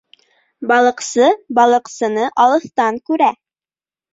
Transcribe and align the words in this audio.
Балыҡсы 0.71 1.27
балыҡсыны 1.59 2.25
алыҫтан 2.47 3.01
күрә. 3.11 3.29